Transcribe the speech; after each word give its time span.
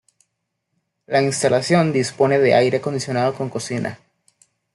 La 1.05 1.21
instalación 1.21 1.93
dispone 1.93 2.39
de 2.39 2.55
aire 2.55 2.77
acondicionado 2.77 3.35
con 3.35 3.51
cocina. 3.51 3.99